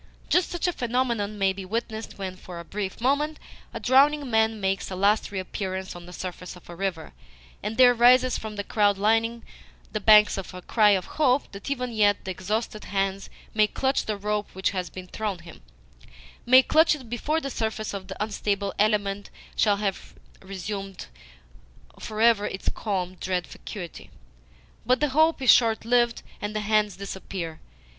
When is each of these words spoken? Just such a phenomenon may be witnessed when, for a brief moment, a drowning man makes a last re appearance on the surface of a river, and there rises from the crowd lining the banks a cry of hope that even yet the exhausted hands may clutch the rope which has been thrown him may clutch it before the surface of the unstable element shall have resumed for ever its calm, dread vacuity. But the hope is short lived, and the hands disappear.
Just 0.29 0.49
such 0.49 0.65
a 0.67 0.73
phenomenon 0.73 1.37
may 1.37 1.53
be 1.53 1.63
witnessed 1.63 2.17
when, 2.17 2.35
for 2.35 2.59
a 2.59 2.65
brief 2.65 2.99
moment, 2.99 3.37
a 3.71 3.79
drowning 3.79 4.31
man 4.31 4.59
makes 4.59 4.89
a 4.89 4.95
last 4.95 5.29
re 5.31 5.37
appearance 5.37 5.95
on 5.95 6.07
the 6.07 6.11
surface 6.11 6.55
of 6.55 6.67
a 6.71 6.75
river, 6.75 7.13
and 7.61 7.77
there 7.77 7.93
rises 7.93 8.35
from 8.35 8.55
the 8.55 8.63
crowd 8.63 8.97
lining 8.97 9.43
the 9.91 9.99
banks 9.99 10.39
a 10.39 10.61
cry 10.63 10.89
of 10.89 11.05
hope 11.21 11.51
that 11.51 11.69
even 11.69 11.91
yet 11.93 12.25
the 12.25 12.31
exhausted 12.31 12.85
hands 12.85 13.29
may 13.53 13.67
clutch 13.67 14.05
the 14.07 14.17
rope 14.17 14.49
which 14.53 14.71
has 14.71 14.89
been 14.89 15.05
thrown 15.05 15.37
him 15.37 15.61
may 16.47 16.63
clutch 16.63 16.95
it 16.95 17.07
before 17.07 17.39
the 17.39 17.51
surface 17.51 17.93
of 17.93 18.07
the 18.07 18.17
unstable 18.23 18.73
element 18.79 19.29
shall 19.55 19.77
have 19.77 20.15
resumed 20.41 21.05
for 21.99 22.19
ever 22.21 22.47
its 22.47 22.69
calm, 22.69 23.13
dread 23.19 23.45
vacuity. 23.45 24.09
But 24.83 24.99
the 24.99 25.09
hope 25.09 25.43
is 25.43 25.51
short 25.51 25.85
lived, 25.85 26.23
and 26.41 26.55
the 26.55 26.61
hands 26.61 26.95
disappear. 26.95 27.59